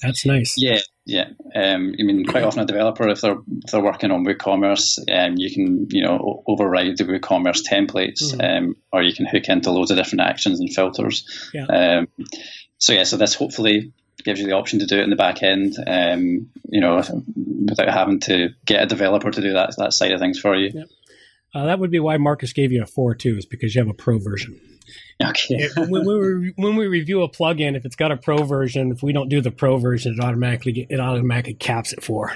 That's 0.02 0.26
nice. 0.26 0.54
Yeah, 0.56 0.80
yeah. 1.06 1.28
Um, 1.54 1.94
I 1.98 2.02
mean, 2.02 2.24
quite 2.26 2.44
often 2.44 2.62
a 2.62 2.66
developer, 2.66 3.08
if 3.08 3.20
they're 3.20 3.38
if 3.64 3.70
they're 3.70 3.82
working 3.82 4.10
on 4.10 4.24
WooCommerce, 4.24 4.98
um, 5.10 5.34
you 5.36 5.52
can 5.52 5.86
you 5.90 6.02
know 6.02 6.42
override 6.46 6.96
the 6.98 7.04
WooCommerce 7.04 7.62
templates, 7.66 8.22
mm-hmm. 8.22 8.40
um, 8.40 8.76
or 8.92 9.02
you 9.02 9.14
can 9.14 9.26
hook 9.26 9.48
into 9.48 9.70
loads 9.70 9.90
of 9.90 9.96
different 9.96 10.22
actions 10.22 10.60
and 10.60 10.72
filters. 10.72 11.50
Yeah. 11.54 11.66
Um, 11.66 12.08
so 12.78 12.92
yeah, 12.92 13.04
so 13.04 13.16
this 13.16 13.34
hopefully 13.34 13.92
gives 14.24 14.40
you 14.40 14.46
the 14.46 14.54
option 14.54 14.78
to 14.80 14.86
do 14.86 14.98
it 14.98 15.04
in 15.04 15.10
the 15.10 15.16
back 15.16 15.42
end, 15.42 15.76
um, 15.86 16.48
you 16.68 16.80
know, 16.80 16.96
without 16.96 17.88
having 17.88 18.20
to 18.20 18.50
get 18.64 18.82
a 18.82 18.86
developer 18.86 19.30
to 19.30 19.40
do 19.40 19.52
that 19.54 19.74
that 19.78 19.92
side 19.92 20.12
of 20.12 20.20
things 20.20 20.38
for 20.38 20.56
you. 20.56 20.70
Yep. 20.74 20.88
Uh, 21.54 21.66
that 21.66 21.78
would 21.78 21.90
be 21.90 22.00
why 22.00 22.16
Marcus 22.16 22.52
gave 22.52 22.72
you 22.72 22.82
a 22.82 22.86
four 22.86 23.14
too, 23.14 23.36
is 23.36 23.46
because 23.46 23.74
you 23.74 23.80
have 23.80 23.90
a 23.90 23.94
pro 23.94 24.18
version. 24.18 24.60
Okay. 25.22 25.68
when, 25.76 26.04
we, 26.04 26.52
when 26.56 26.76
we 26.76 26.86
review 26.86 27.22
a 27.22 27.28
plugin, 27.28 27.76
if 27.76 27.84
it's 27.84 27.96
got 27.96 28.10
a 28.10 28.16
pro 28.16 28.42
version, 28.44 28.90
if 28.90 29.02
we 29.02 29.12
don't 29.12 29.28
do 29.28 29.40
the 29.40 29.50
pro 29.50 29.76
version, 29.76 30.14
it 30.18 30.24
automatically 30.24 30.86
it 30.88 31.00
automatically 31.00 31.54
caps 31.54 31.92
it 31.92 32.02
for. 32.02 32.32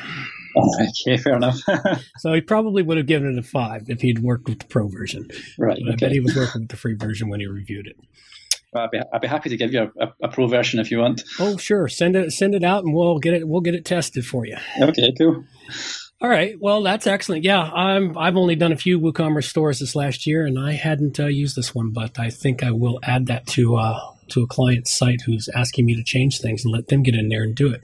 Okay, 0.57 1.17
fair 1.19 1.37
enough. 1.37 1.59
so 2.19 2.33
he 2.33 2.41
probably 2.41 2.83
would 2.83 2.97
have 2.97 3.07
given 3.07 3.33
it 3.33 3.39
a 3.39 3.43
five 3.43 3.85
if 3.89 4.01
he'd 4.01 4.21
worked 4.21 4.49
with 4.49 4.61
the 4.61 4.67
pro 4.67 4.89
version. 4.89 5.29
Right. 5.59 5.79
But 5.85 5.93
I 5.93 5.97
bet 5.97 6.13
he 6.13 6.21
was 6.21 6.35
working 6.35 6.63
with 6.63 6.71
the 6.71 6.77
free 6.77 6.95
version 6.95 7.29
when 7.29 7.41
he 7.41 7.47
reviewed 7.47 7.87
it. 7.87 7.97
Well, 8.73 8.85
I'd, 8.85 8.91
be, 8.91 9.01
I'd 9.13 9.21
be 9.21 9.29
happy 9.29 9.51
to 9.51 9.57
give 9.57 9.73
you 9.73 9.91
a, 10.01 10.09
a, 10.23 10.29
pro 10.29 10.47
version 10.47 10.81
if 10.81 10.91
you 10.91 10.99
want. 10.99 11.23
Oh, 11.39 11.57
sure. 11.57 11.89
Send 11.89 12.17
it 12.17 12.33
send 12.33 12.55
it 12.55 12.65
out, 12.65 12.85
and 12.85 12.95
we'll 12.95 13.19
get 13.19 13.35
it 13.35 13.47
we'll 13.47 13.61
get 13.61 13.75
it 13.75 13.85
tested 13.85 14.25
for 14.27 14.47
you. 14.47 14.57
Okay, 14.81 15.13
cool. 15.19 15.45
All 16.21 16.31
right. 16.31 16.57
Well, 16.59 16.83
that's 16.83 17.07
excellent. 17.07 17.45
Yeah, 17.45 17.61
I'm. 17.61 18.17
I've 18.17 18.37
only 18.37 18.57
done 18.57 18.73
a 18.73 18.77
few 18.77 18.99
WooCommerce 18.99 19.45
stores 19.45 19.81
this 19.81 19.95
last 19.95 20.27
year, 20.27 20.47
and 20.47 20.59
I 20.59 20.73
hadn't 20.73 21.21
uh, 21.21 21.27
used 21.27 21.57
this 21.57 21.75
one, 21.75 21.91
but 21.91 22.19
I 22.19 22.31
think 22.31 22.63
I 22.63 22.71
will 22.71 22.99
add 23.03 23.27
that 23.27 23.47
to 23.49 23.77
uh, 23.77 24.01
to 24.29 24.43
a 24.43 24.47
client's 24.47 24.97
site 24.97 25.21
who's 25.27 25.51
asking 25.55 25.85
me 25.85 25.95
to 25.95 26.03
change 26.03 26.41
things 26.41 26.65
and 26.65 26.73
let 26.73 26.89
them 26.89 27.03
get 27.03 27.15
in 27.15 27.29
there 27.29 27.43
and 27.43 27.55
do 27.55 27.71
it. 27.71 27.83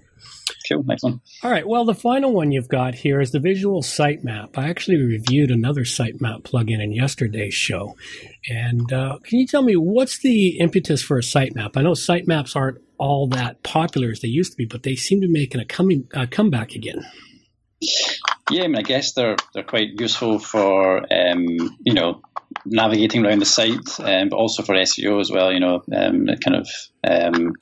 Cool. 0.67 0.83
One. 0.83 1.21
All 1.43 1.51
right. 1.51 1.69
Well, 1.69 1.85
the 1.85 1.95
final 1.95 2.33
one 2.33 2.53
you've 2.53 2.69
got 2.69 2.95
here 2.95 3.21
is 3.21 3.33
the 3.33 3.39
visual 3.39 3.83
sitemap. 3.83 4.57
I 4.57 4.71
actually 4.71 4.97
reviewed 4.97 5.51
another 5.51 5.83
sitemap 5.83 6.43
plugin 6.45 6.83
in 6.83 6.93
yesterday's 6.93 7.55
show, 7.55 7.97
and 8.49 8.91
uh, 8.95 9.19
can 9.25 9.41
you 9.41 9.47
tell 9.47 9.63
me 9.63 9.75
what's 9.77 10.21
the 10.21 10.59
impetus 10.59 11.03
for 11.03 11.19
a 11.19 11.23
sitemap? 11.23 11.77
I 11.77 11.83
know 11.83 11.93
sitemaps 11.93 12.57
aren't 12.57 12.79
all 12.97 13.29
that 13.29 13.63
popular 13.63 14.11
as 14.11 14.21
they 14.21 14.29
used 14.29 14.53
to 14.53 14.57
be, 14.57 14.65
but 14.65 14.85
they 14.85 14.97
seem 14.97 15.21
to 15.21 15.27
be 15.27 15.33
making 15.35 15.61
a 15.61 15.67
coming 15.67 16.09
uh, 16.15 16.25
comeback 16.31 16.73
again. 16.73 17.05
Yeah, 18.51 18.65
I 18.65 18.67
mean, 18.69 18.79
I 18.79 18.83
guess 18.83 19.13
they're 19.13 19.37
they're 19.55 19.63
quite 19.63 20.01
useful 20.01 20.39
for 20.39 20.99
um, 20.99 21.47
you 21.85 21.95
know 21.95 22.21
navigating 22.65 23.25
around 23.25 23.41
the 23.41 23.47
site, 23.47 24.01
um, 24.01 24.29
but 24.29 24.37
also 24.37 24.63
for 24.63 24.75
SEO 24.75 25.21
as 25.21 25.31
well. 25.31 25.53
You 25.53 25.61
know, 25.61 25.83
um, 25.95 26.27
kind 26.27 26.57
of 26.57 26.69
um, 27.05 27.55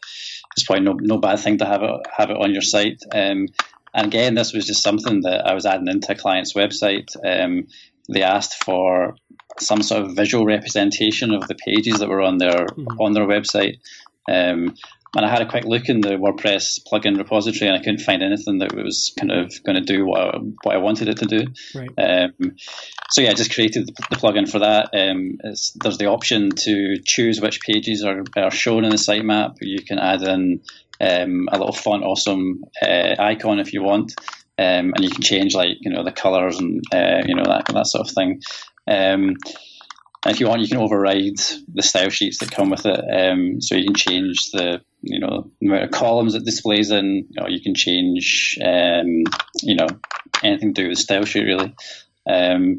it's 0.57 0.65
probably 0.65 0.85
no 0.85 0.93
no 0.95 1.19
bad 1.19 1.41
thing 1.41 1.59
to 1.59 1.67
have 1.67 1.83
it 1.83 1.91
have 2.17 2.31
it 2.31 2.37
on 2.37 2.53
your 2.53 2.63
site. 2.63 3.03
Um, 3.13 3.47
and 3.93 4.07
again, 4.07 4.35
this 4.35 4.53
was 4.53 4.67
just 4.67 4.83
something 4.83 5.23
that 5.23 5.47
I 5.47 5.55
was 5.55 5.67
adding 5.67 5.89
into 5.89 6.13
a 6.13 6.15
client's 6.15 6.55
website. 6.55 7.15
Um, 7.25 7.67
they 8.09 8.23
asked 8.23 8.63
for 8.65 9.17
some 9.59 9.83
sort 9.83 10.03
of 10.03 10.17
visual 10.17 10.45
representation 10.45 11.33
of 11.33 11.47
the 11.49 11.55
pages 11.55 11.99
that 11.99 12.09
were 12.09 12.23
on 12.23 12.39
their 12.39 12.67
mm-hmm. 12.67 13.01
on 13.01 13.13
their 13.13 13.27
website. 13.27 13.79
Um, 14.29 14.77
and 15.17 15.27
I 15.27 15.29
had 15.29 15.43
a 15.43 15.49
quick 15.49 15.65
look 15.65 15.89
in 15.89 16.01
the 16.01 16.11
WordPress 16.11 16.81
plugin 16.91 17.19
repository, 17.19 17.69
and 17.69 17.77
I 17.77 17.83
couldn't 17.83 18.01
find 18.01 18.23
anything 18.23 18.59
that 18.59 18.75
was 18.75 19.13
kind 19.19 19.33
of 19.33 19.53
going 19.65 19.77
to 19.77 19.85
do 19.85 20.07
what 20.07 20.21
I, 20.21 20.39
what 20.63 20.75
I 20.75 20.79
wanted 20.79 21.09
it 21.09 21.19
to 21.19 21.27
do. 21.27 21.47
Right. 21.75 21.91
Um, 21.99 22.57
so 23.11 23.21
yeah, 23.21 23.31
I 23.31 23.35
just 23.35 23.53
created 23.53 23.89
the, 23.89 23.93
the 24.11 24.17
plugin 24.17 24.49
for 24.49 24.61
that. 24.61 24.91
Um, 24.95 25.39
there's 25.43 25.99
the 25.99 26.07
option 26.07 26.51
to 26.51 26.99
choose 27.05 27.41
which 27.41 27.61
pages 27.61 28.05
are, 28.05 28.23
are 28.37 28.53
shown 28.53 28.85
in 28.85 28.91
the 28.91 28.97
sitemap. 28.97 29.57
You 29.61 29.83
can 29.83 29.99
add 29.99 30.23
in 30.23 30.61
um, 31.01 31.49
a 31.51 31.59
little 31.59 31.73
font 31.73 32.05
awesome 32.05 32.65
uh, 32.81 33.17
icon 33.19 33.59
if 33.59 33.73
you 33.73 33.83
want, 33.83 34.15
um, 34.59 34.93
and 34.95 35.01
you 35.01 35.11
can 35.11 35.23
change 35.23 35.55
like 35.55 35.79
you 35.81 35.91
know 35.91 36.05
the 36.05 36.13
colors 36.13 36.59
and 36.59 36.85
uh, 36.93 37.23
you 37.27 37.35
know 37.35 37.45
that 37.45 37.67
that 37.67 37.87
sort 37.89 38.07
of 38.07 38.15
thing. 38.15 38.43
Um, 38.87 39.37
and 40.23 40.35
if 40.35 40.41
you 40.41 40.49
want, 40.49 40.61
you 40.61 40.69
can 40.69 40.77
override 40.77 41.39
the 41.73 41.83
style 41.83 42.11
sheets 42.11 42.39
that 42.39 42.51
come 42.51 42.71
with 42.71 42.85
it. 42.85 43.01
Um, 43.11 43.61
so 43.61 43.75
you 43.75 43.87
can 43.87 43.95
change 43.95 44.51
the 44.53 44.83
you 45.03 45.21
know 45.21 45.51
the 45.61 45.67
amount 45.67 45.85
of 45.85 45.91
columns 45.91 46.35
it 46.35 46.45
displays 46.45 46.91
in. 46.91 47.27
You, 47.31 47.41
know, 47.41 47.49
you 47.49 47.61
can 47.61 47.75
change 47.75 48.59
um, 48.65 49.25
you 49.63 49.77
know 49.77 49.89
anything 50.43 50.75
to 50.75 50.83
do 50.83 50.89
with 50.89 50.99
style 50.99 51.25
sheet 51.25 51.45
really. 51.45 51.75
Um, 52.29 52.77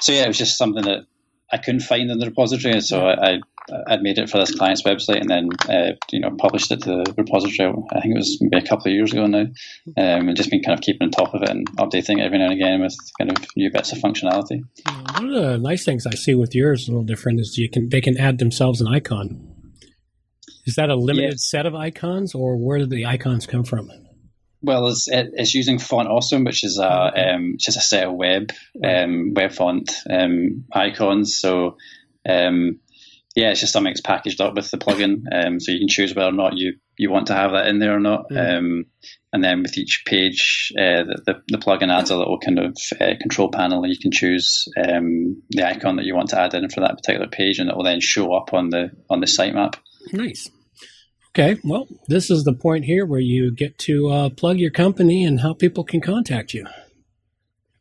so 0.00 0.12
yeah, 0.12 0.24
it 0.24 0.28
was 0.28 0.38
just 0.38 0.58
something 0.58 0.84
that 0.84 1.06
I 1.52 1.58
couldn't 1.58 1.80
find 1.80 2.10
in 2.10 2.18
the 2.18 2.26
repository, 2.26 2.74
and 2.74 2.84
so 2.84 3.06
I, 3.06 3.40
I'd 3.86 4.02
made 4.02 4.18
it 4.18 4.28
for 4.28 4.38
this 4.38 4.54
client's 4.54 4.82
website 4.82 5.20
and 5.20 5.30
then 5.30 5.48
uh, 5.68 5.92
you 6.10 6.20
know 6.20 6.30
published 6.36 6.70
it 6.70 6.82
to 6.82 7.02
the 7.04 7.14
repository. 7.16 7.72
I 7.92 8.00
think 8.00 8.14
it 8.14 8.18
was 8.18 8.38
maybe 8.40 8.64
a 8.64 8.68
couple 8.68 8.88
of 8.88 8.94
years 8.94 9.12
ago 9.12 9.26
now, 9.26 9.46
um, 9.96 10.28
and 10.28 10.36
just 10.36 10.50
been 10.50 10.62
kind 10.62 10.78
of 10.78 10.82
keeping 10.82 11.06
on 11.06 11.10
top 11.10 11.34
of 11.34 11.42
it 11.42 11.48
and 11.48 11.66
updating 11.76 12.18
it 12.18 12.26
every 12.26 12.38
now 12.38 12.44
and 12.44 12.54
again 12.54 12.80
with 12.80 12.96
kind 13.18 13.30
of 13.30 13.44
new 13.56 13.70
bits 13.70 13.92
of 13.92 13.98
functionality. 13.98 14.62
One 15.14 15.34
of 15.34 15.42
the 15.42 15.58
nice 15.58 15.84
things 15.84 16.06
I 16.06 16.14
see 16.14 16.34
with 16.34 16.54
yours 16.54 16.88
a 16.88 16.90
little 16.90 17.04
different 17.04 17.40
is 17.40 17.56
you 17.58 17.70
can 17.70 17.88
they 17.88 18.00
can 18.00 18.18
add 18.18 18.38
themselves 18.38 18.80
an 18.80 18.88
icon. 18.88 19.53
Is 20.66 20.76
that 20.76 20.90
a 20.90 20.96
limited 20.96 21.40
set 21.40 21.66
of 21.66 21.74
icons, 21.74 22.34
or 22.34 22.56
where 22.56 22.78
did 22.78 22.90
the 22.90 23.06
icons 23.06 23.46
come 23.46 23.64
from? 23.64 23.90
Well, 24.62 24.88
it's 24.88 25.08
it's 25.10 25.54
using 25.54 25.78
Font 25.78 26.08
Awesome, 26.08 26.44
which 26.44 26.64
is 26.64 26.78
a 26.78 27.34
um, 27.34 27.56
just 27.58 27.76
a 27.76 27.82
set 27.82 28.08
of 28.08 28.14
web 28.14 28.50
um, 28.82 29.34
web 29.34 29.52
font 29.52 29.90
um, 30.08 30.64
icons. 30.72 31.38
So 31.38 31.76
um, 32.26 32.80
yeah, 33.34 33.50
it's 33.50 33.60
just 33.60 33.72
something 33.72 33.92
that's 33.92 34.00
packaged 34.00 34.40
up 34.40 34.54
with 34.54 34.70
the 34.70 34.78
plugin, 34.78 35.24
um, 35.32 35.58
so 35.58 35.72
you 35.72 35.80
can 35.80 35.88
choose 35.88 36.14
whether 36.14 36.28
or 36.28 36.32
not 36.32 36.56
you, 36.56 36.74
you 36.96 37.10
want 37.10 37.26
to 37.26 37.34
have 37.34 37.50
that 37.50 37.66
in 37.66 37.80
there 37.80 37.96
or 37.96 38.00
not. 38.00 38.30
Mm. 38.30 38.58
Um, 38.58 38.84
and 39.32 39.42
then 39.42 39.62
with 39.62 39.76
each 39.76 40.04
page, 40.06 40.72
uh, 40.78 41.02
the, 41.02 41.22
the, 41.26 41.42
the 41.48 41.58
plugin 41.58 41.92
adds 41.92 42.10
a 42.10 42.16
little 42.16 42.38
kind 42.38 42.60
of 42.60 42.76
uh, 43.00 43.14
control 43.20 43.50
panel, 43.50 43.82
and 43.82 43.92
you 43.92 43.98
can 43.98 44.12
choose 44.12 44.66
um, 44.76 45.42
the 45.50 45.66
icon 45.66 45.96
that 45.96 46.04
you 46.04 46.14
want 46.14 46.28
to 46.28 46.40
add 46.40 46.54
in 46.54 46.68
for 46.68 46.80
that 46.80 46.96
particular 46.96 47.26
page, 47.26 47.58
and 47.58 47.68
it 47.68 47.76
will 47.76 47.82
then 47.82 48.00
show 48.00 48.32
up 48.32 48.54
on 48.54 48.70
the 48.70 48.92
on 49.10 49.18
the 49.18 49.26
sitemap. 49.26 49.74
Nice. 50.12 50.48
Okay, 51.36 51.60
well, 51.64 51.88
this 52.06 52.30
is 52.30 52.44
the 52.44 52.52
point 52.52 52.84
here 52.84 53.04
where 53.04 53.18
you 53.18 53.50
get 53.50 53.76
to 53.78 54.08
uh, 54.08 54.30
plug 54.30 54.60
your 54.60 54.70
company 54.70 55.24
and 55.24 55.40
how 55.40 55.52
people 55.52 55.82
can 55.82 56.00
contact 56.00 56.54
you. 56.54 56.64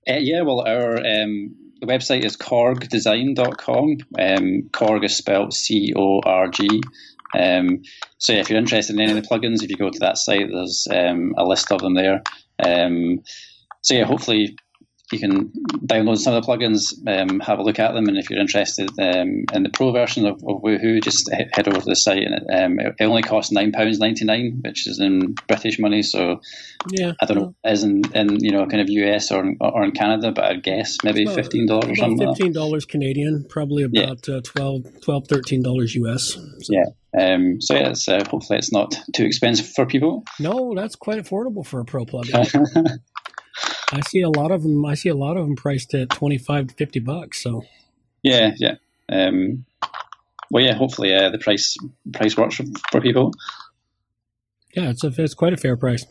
Uh, 0.10 0.17
yeah, 0.17 0.41
well, 0.41 0.62
our 0.62 0.98
um, 0.98 1.55
the 1.79 1.86
website 1.86 2.25
is 2.25 2.36
corgdesign.com. 2.36 3.98
Um, 4.17 4.69
Corg 4.72 5.05
is 5.05 5.15
spelled 5.15 5.53
C 5.53 5.93
O 5.95 6.19
R 6.25 6.48
G. 6.48 6.67
Um, 7.38 7.83
so 8.17 8.33
yeah, 8.33 8.39
if 8.39 8.50
you're 8.50 8.57
interested 8.57 8.95
in 8.95 9.01
any 9.01 9.15
of 9.15 9.22
the 9.22 9.29
plugins, 9.29 9.62
if 9.62 9.69
you 9.69 9.77
go 9.77 9.91
to 9.91 10.00
that 10.00 10.17
site, 10.17 10.48
there's 10.51 10.88
um, 10.89 11.36
a 11.38 11.45
list 11.45 11.72
of 11.72 11.81
them 11.81 11.93
there. 11.93 12.24
Um, 12.57 13.19
so 13.81 13.93
yeah, 13.93 14.05
hopefully 14.05 14.57
you 15.12 15.19
can 15.19 15.51
download 15.86 16.17
some 16.17 16.33
of 16.33 16.43
the 16.43 16.50
plugins, 16.50 16.93
um, 17.07 17.39
have 17.41 17.60
a 17.60 17.63
look 17.63 17.79
at 17.79 17.93
them, 17.93 18.07
and 18.07 18.17
if 18.17 18.29
you're 18.29 18.39
interested 18.39 18.89
um, 19.00 19.45
in 19.53 19.63
the 19.63 19.69
pro 19.72 19.91
version 19.91 20.25
of, 20.25 20.36
of 20.36 20.62
Woohoo, 20.62 21.03
just 21.03 21.29
head 21.31 21.67
over 21.67 21.79
to 21.79 21.86
the 21.86 21.95
site. 21.95 22.24
And 22.24 22.36
it, 22.36 22.63
um, 22.63 22.79
it 22.79 22.95
only 23.01 23.22
costs 23.22 23.51
nine 23.51 23.72
pounds 23.72 24.00
ninety 24.00 24.25
nine, 24.25 24.62
which 24.63 24.88
is 24.88 25.00
in 25.00 25.36
British 25.48 25.77
money. 25.77 26.03
So 26.03 26.41
yeah, 26.89 27.13
I 27.22 27.25
don't 27.25 27.38
know, 27.38 27.55
as 27.63 27.83
in, 27.83 28.03
in 28.15 28.43
you 28.43 28.51
know 28.51 28.65
kind 28.65 28.81
of 28.81 28.89
US 28.89 29.31
or 29.31 29.53
or 29.60 29.83
in 29.83 29.91
Canada, 29.91 30.31
but 30.31 30.45
I 30.45 30.53
guess 30.55 30.98
maybe 31.03 31.25
fifteen 31.25 31.65
dollars 31.65 31.91
or 31.91 31.95
something. 31.95 32.27
Fifteen 32.29 32.53
dollars 32.53 32.86
Canadian, 32.86 33.45
probably 33.50 33.83
about 33.83 34.27
yeah. 34.27 34.36
uh, 34.36 34.41
12 34.41 35.01
12 35.01 35.27
13 35.27 35.62
dollars 35.62 35.95
US. 35.95 36.33
So. 36.33 36.41
Yeah. 36.69 36.86
Um, 37.15 37.62
so 37.62 37.75
yeah, 37.75 37.89
it's, 37.89 38.07
uh, 38.07 38.24
hopefully 38.27 38.57
it's 38.57 38.72
not 38.72 38.95
too 39.13 39.24
expensive 39.24 39.67
for 39.67 39.86
people. 39.86 40.24
No, 40.39 40.74
that's 40.75 40.95
quite 40.95 41.19
affordable 41.19 41.63
for 41.63 41.79
a 41.79 41.86
pro 41.86 42.05
plugin. 42.05 43.00
I 43.94 44.02
see 44.02 44.22
a 44.22 44.30
lot 44.30 44.52
of 44.52 44.64
them. 44.64 44.86
I 44.86 44.96
see 44.96 45.10
a 45.10 45.16
lot 45.16 45.38
of 45.38 45.46
them 45.46 45.56
priced 45.56 45.94
at 45.94 46.10
twenty 46.10 46.38
five 46.38 46.68
to 46.68 46.74
fifty 46.74 47.00
bucks. 47.00 47.42
So 47.44 47.64
yeah, 48.24 48.54
yeah. 48.58 48.76
Um, 49.10 49.66
well, 50.50 50.64
yeah. 50.64 50.74
Hopefully, 50.74 51.14
uh, 51.14 51.30
the 51.30 51.38
price 51.38 51.78
price 52.12 52.36
works 52.36 52.56
for, 52.56 52.64
for 52.92 53.02
people. 53.02 53.34
Yeah, 54.76 54.90
it's 54.90 55.04
a, 55.04 55.14
it's 55.18 55.36
quite 55.36 55.54
a 55.54 55.58
fair 55.58 55.78
price. 55.78 56.06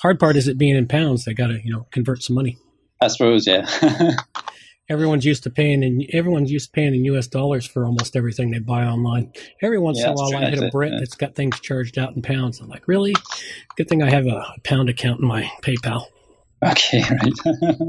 Hard 0.00 0.20
part 0.20 0.36
is 0.36 0.46
it 0.46 0.58
being 0.58 0.76
in 0.76 0.86
pounds. 0.86 1.24
They 1.24 1.34
got 1.34 1.48
to 1.48 1.60
you 1.64 1.72
know 1.72 1.86
convert 1.90 2.22
some 2.22 2.36
money. 2.36 2.58
I 3.00 3.08
suppose, 3.08 3.46
yeah. 3.46 3.66
everyone's 4.88 5.24
used 5.24 5.42
to 5.42 5.50
paying 5.50 5.82
in 5.82 6.06
everyone's 6.12 6.52
used 6.52 6.66
to 6.66 6.72
paying 6.72 6.94
in 6.94 7.04
U.S. 7.06 7.26
dollars 7.26 7.66
for 7.66 7.84
almost 7.84 8.16
everything 8.16 8.50
they 8.50 8.58
buy 8.58 8.84
online. 8.84 9.32
Every 9.62 9.78
once 9.78 9.98
yeah, 9.98 10.06
in 10.06 10.12
a 10.12 10.14
while, 10.14 10.36
I 10.36 10.50
hit 10.50 10.62
a 10.62 10.70
Brit 10.70 10.92
yeah. 10.92 10.98
that's 11.00 11.16
got 11.16 11.34
things 11.34 11.58
charged 11.60 11.98
out 11.98 12.14
in 12.14 12.22
pounds. 12.22 12.60
I'm 12.60 12.68
like, 12.68 12.86
really? 12.86 13.14
Good 13.76 13.88
thing 13.88 14.02
I 14.02 14.10
have 14.10 14.26
a 14.26 14.44
pound 14.62 14.88
account 14.88 15.20
in 15.20 15.26
my 15.26 15.50
PayPal. 15.62 16.04
Okay, 16.70 17.02
right. 17.02 17.88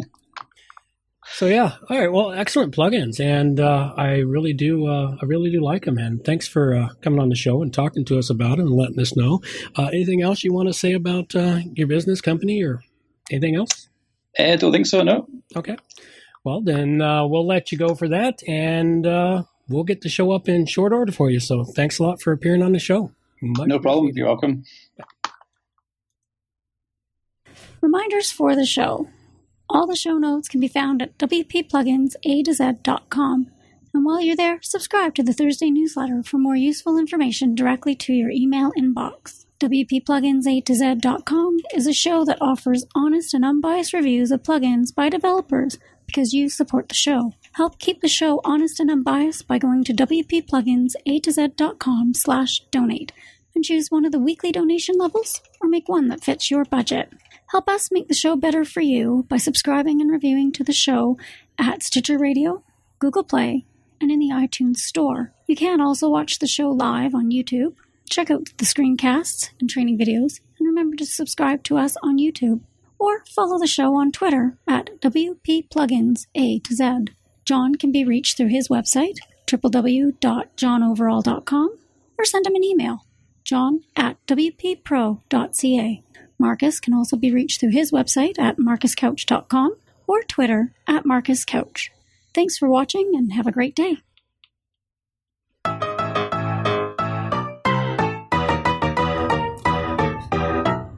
so 1.28 1.48
yeah, 1.48 1.76
all 1.90 1.98
right. 1.98 2.12
Well, 2.12 2.32
excellent 2.32 2.76
plugins, 2.76 3.20
and 3.20 3.60
uh, 3.60 3.94
I 3.96 4.18
really 4.18 4.54
do, 4.54 4.88
uh, 4.88 5.16
I 5.22 5.26
really 5.26 5.50
do 5.50 5.64
like 5.64 5.86
them. 5.86 5.98
And 5.98 6.24
thanks 6.26 6.48
for 6.48 6.76
uh, 6.76 6.90
coming 7.02 7.22
on 7.22 7.30
the 7.30 7.36
show 7.36 7.62
and 7.62 7.74
talking 7.74 8.04
to 8.06 8.20
us 8.20 8.30
about 8.30 8.60
it 8.60 8.64
and 8.64 8.72
letting 8.72 9.00
us 9.00 9.16
know. 9.16 9.42
Uh, 9.78 9.86
anything 9.86 10.22
else 10.22 10.44
you 10.44 10.54
want 10.54 10.68
to 10.68 10.74
say 10.74 10.92
about 10.94 11.34
uh, 11.36 11.60
your 11.74 11.88
business, 11.88 12.20
company, 12.20 12.64
or 12.64 12.82
anything 13.32 13.56
else? 13.56 13.88
I 14.38 14.58
don't 14.58 14.74
think 14.74 14.88
so. 14.88 15.02
No. 15.04 15.28
Okay. 15.56 15.78
Well, 16.44 16.62
then 16.62 17.02
uh, 17.02 17.26
we'll 17.26 17.48
let 17.48 17.72
you 17.72 17.78
go 17.78 17.96
for 17.96 18.10
that, 18.10 18.42
and 18.48 19.06
we'll 19.70 19.86
get 19.86 20.02
the 20.02 20.10
show 20.10 20.32
up 20.34 20.50
in 20.50 20.66
short 20.66 20.92
order 20.92 21.14
for 21.14 21.30
you. 21.30 21.40
So 21.40 21.64
thanks 21.64 22.00
a 22.00 22.04
lot 22.04 22.22
for 22.22 22.34
appearing 22.34 22.62
on 22.62 22.74
the 22.74 22.80
show. 22.80 23.12
Much 23.42 23.68
no 23.68 23.80
problem. 23.80 24.12
You're 24.16 24.28
welcome. 24.28 24.64
Reminders 27.86 28.32
for 28.32 28.56
the 28.56 28.66
show. 28.66 29.08
All 29.70 29.86
the 29.86 29.96
show 29.96 30.18
notes 30.18 30.48
can 30.48 30.60
be 30.60 30.68
found 30.68 31.04
at 31.04 31.20
wppluginsa2z.com. 31.20 33.52
And 33.94 34.04
while 34.04 34.20
you're 34.20 34.36
there, 34.36 34.58
subscribe 34.64 35.14
to 35.14 35.22
the 35.22 35.34
Thursday 35.34 35.70
newsletter 35.70 36.24
for 36.24 36.40
more 36.40 36.56
useful 36.56 36.98
information 36.98 37.54
directly 37.54 37.94
to 37.94 38.12
your 38.12 38.32
email 38.32 38.72
inbox. 38.72 39.46
WPPluginsA2Z.com 39.60 41.60
is 41.76 41.86
a 41.86 41.94
show 41.94 42.26
that 42.26 42.42
offers 42.42 42.88
honest 42.96 43.36
and 43.36 43.46
unbiased 43.46 43.94
reviews 43.94 44.32
of 44.32 44.42
plugins 44.42 44.92
by 44.92 45.08
developers 45.08 45.78
because 46.08 46.34
you 46.34 46.50
support 46.50 46.90
the 46.90 46.96
show. 46.96 47.34
Help 47.52 47.78
keep 47.78 48.02
the 48.02 48.08
show 48.08 48.42
honest 48.44 48.80
and 48.80 48.90
unbiased 48.90 49.48
by 49.48 49.60
going 49.60 49.84
to 49.84 49.94
WPPluginsA2Z.com 49.94 52.16
slash 52.16 52.62
donate 52.72 53.12
and 53.54 53.64
choose 53.64 53.92
one 53.92 54.06
of 54.06 54.12
the 54.12 54.18
weekly 54.18 54.52
donation 54.52 54.98
levels 54.98 55.44
or 55.62 55.70
make 55.70 55.88
one 55.88 56.08
that 56.08 56.24
fits 56.24 56.50
your 56.50 56.66
budget. 56.66 57.14
Help 57.52 57.70
us 57.70 57.92
make 57.92 58.08
the 58.08 58.14
show 58.14 58.36
better 58.36 58.66
for 58.66 58.82
you 58.82 59.26
by 59.30 59.38
subscribing 59.38 60.02
and 60.02 60.12
reviewing 60.12 60.52
to 60.54 60.64
the 60.64 60.74
show 60.74 61.18
at 61.58 61.84
Stitcher 61.84 62.18
Radio, 62.18 62.64
Google 63.00 63.24
Play, 63.24 63.66
and 64.02 64.12
in 64.12 64.20
the 64.20 64.32
iTunes 64.32 64.78
Store. 64.78 65.32
You 65.48 65.56
can 65.56 65.80
also 65.80 66.10
watch 66.10 66.40
the 66.40 66.48
show 66.48 66.70
live 66.70 67.14
on 67.14 67.32
YouTube. 67.32 67.76
Check 68.10 68.32
out 68.32 68.50
the 68.58 68.66
screencasts 68.66 69.52
and 69.60 69.70
training 69.70 69.98
videos, 69.98 70.40
and 70.58 70.68
remember 70.68 70.96
to 70.98 71.06
subscribe 71.06 71.64
to 71.64 71.78
us 71.78 71.96
on 72.02 72.18
YouTube. 72.18 72.62
Or 72.98 73.24
follow 73.26 73.60
the 73.60 73.68
show 73.68 73.96
on 73.96 74.12
Twitter 74.12 74.58
at 74.68 75.00
WP 75.02 76.26
A 76.36 76.60
to 76.60 76.76
Z. 76.76 77.06
John 77.46 77.76
can 77.76 77.92
be 77.92 78.04
reached 78.04 78.38
through 78.38 78.48
his 78.48 78.70
website, 78.70 79.18
www.johnoverall.com, 79.48 81.78
or 82.18 82.26
send 82.26 82.48
him 82.48 82.56
an 82.56 82.64
email, 82.64 83.06
john 83.44 83.82
at 83.96 84.18
wppro.ca. 84.26 86.02
Marcus 86.38 86.80
can 86.80 86.94
also 86.94 87.18
be 87.18 87.32
reached 87.32 87.60
through 87.60 87.72
his 87.72 87.92
website 87.92 88.38
at 88.40 88.58
marcuscouch.com 88.58 89.76
or 90.08 90.24
Twitter 90.24 90.72
at 90.88 91.06
marcuscouch. 91.06 91.90
Thanks 92.34 92.58
for 92.58 92.70
watching 92.70 93.12
and 93.16 93.34
have 93.34 93.48
a 93.48 93.52
great 93.52 93.76
day. 93.76 93.98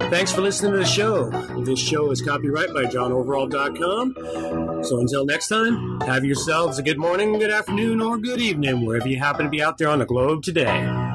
Thanks 0.10 0.32
for 0.32 0.42
listening 0.42 0.72
to 0.72 0.78
the 0.80 0.86
show. 0.86 1.30
This 1.64 1.80
show 1.80 2.10
is 2.12 2.22
copyright 2.22 2.74
by 2.74 2.86
johnoverall.com. 2.86 4.84
So 4.84 5.00
until 5.00 5.26
next 5.26 5.50
time, 5.50 6.00
have 6.02 6.24
yourselves 6.24 6.80
a 6.80 6.82
good 6.82 6.98
morning, 6.98 7.38
good 7.38 7.52
afternoon, 7.52 8.02
or 8.02 8.18
good 8.18 8.40
evening, 8.40 8.86
wherever 8.86 9.08
you 9.08 9.20
happen 9.20 9.46
to 9.46 9.50
be 9.50 9.62
out 9.62 9.78
there 9.78 9.90
on 9.90 10.00
the 10.00 10.06
globe 10.06 10.44
today. 10.44 11.07